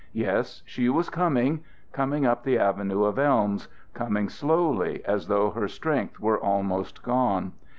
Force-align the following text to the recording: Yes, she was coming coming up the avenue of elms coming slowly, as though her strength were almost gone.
Yes, 0.13 0.63
she 0.65 0.89
was 0.89 1.11
coming 1.11 1.63
coming 1.91 2.25
up 2.25 2.41
the 2.41 2.57
avenue 2.57 3.03
of 3.03 3.19
elms 3.19 3.67
coming 3.93 4.29
slowly, 4.29 5.05
as 5.05 5.27
though 5.27 5.51
her 5.51 5.67
strength 5.67 6.19
were 6.19 6.39
almost 6.39 7.03
gone. 7.03 7.53